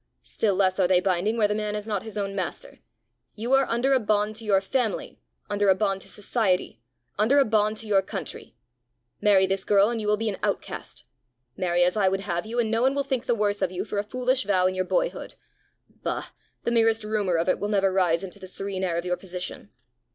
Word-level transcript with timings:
Still 0.23 0.55
less 0.55 0.79
are 0.79 0.87
they 0.87 0.99
binding 0.99 1.37
where 1.37 1.47
the 1.47 1.53
man 1.53 1.75
is 1.75 1.85
not 1.85 2.01
his 2.01 2.17
own 2.17 2.35
master! 2.35 2.79
You 3.35 3.53
are 3.53 3.67
under 3.69 3.93
a 3.93 3.99
bond 3.99 4.35
to 4.37 4.43
your 4.45 4.59
family, 4.59 5.19
under 5.47 5.69
a 5.69 5.75
bond 5.75 6.01
to 6.01 6.09
society, 6.09 6.81
under 7.19 7.37
a 7.37 7.45
bond 7.45 7.77
to 7.77 7.87
your 7.87 8.01
country. 8.01 8.55
Marry 9.21 9.45
this 9.45 9.63
girl, 9.63 9.91
and 9.91 10.01
you 10.01 10.07
will 10.07 10.17
be 10.17 10.27
an 10.27 10.37
outcast; 10.41 11.07
marry 11.55 11.83
as 11.83 11.95
I 11.95 12.09
would 12.09 12.21
have 12.21 12.47
you, 12.47 12.57
and 12.57 12.71
no 12.71 12.81
one 12.81 12.95
will 12.95 13.03
think 13.03 13.27
the 13.27 13.35
worse 13.35 13.61
of 13.61 13.71
you 13.71 13.85
for 13.85 13.99
a 13.99 14.03
foolish 14.03 14.43
vow 14.43 14.65
in 14.65 14.73
your 14.73 14.85
boyhood. 14.85 15.35
Bah! 15.87 16.29
the 16.63 16.71
merest 16.71 17.03
rumour 17.03 17.35
of 17.37 17.47
it 17.47 17.59
will 17.59 17.69
never 17.69 17.93
rise 17.93 18.23
into 18.23 18.39
the 18.39 18.47
serene 18.47 18.83
air 18.83 18.97
of 18.97 19.05
your 19.05 19.17
position." 19.17 19.69